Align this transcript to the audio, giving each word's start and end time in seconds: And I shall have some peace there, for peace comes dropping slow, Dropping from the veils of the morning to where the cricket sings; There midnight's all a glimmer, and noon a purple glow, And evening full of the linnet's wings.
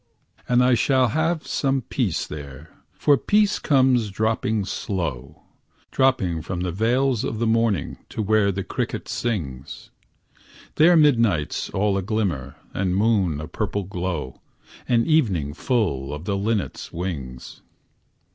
And 0.49 0.63
I 0.63 0.73
shall 0.73 1.09
have 1.09 1.45
some 1.45 1.83
peace 1.83 2.25
there, 2.25 2.71
for 2.91 3.17
peace 3.19 3.59
comes 3.59 4.09
dropping 4.09 4.65
slow, 4.65 5.43
Dropping 5.91 6.41
from 6.41 6.61
the 6.61 6.71
veils 6.71 7.23
of 7.23 7.37
the 7.37 7.45
morning 7.45 7.99
to 8.09 8.23
where 8.23 8.51
the 8.51 8.63
cricket 8.63 9.07
sings; 9.07 9.91
There 10.77 10.97
midnight's 10.97 11.69
all 11.69 11.99
a 11.99 12.01
glimmer, 12.01 12.55
and 12.73 12.97
noon 12.97 13.39
a 13.39 13.47
purple 13.47 13.83
glow, 13.83 14.41
And 14.89 15.05
evening 15.05 15.53
full 15.53 16.11
of 16.15 16.25
the 16.25 16.35
linnet's 16.35 16.91
wings. 16.91 17.61